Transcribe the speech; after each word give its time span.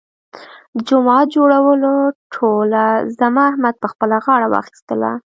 د 0.75 0.77
جومات 0.87 1.25
جوړولو 1.35 1.93
ټوله 2.33 2.83
ذمه 3.19 3.41
احمد 3.51 3.75
په 3.81 3.87
خپله 3.93 4.15
غاړه 4.25 4.47
واخیستله. 4.49 5.11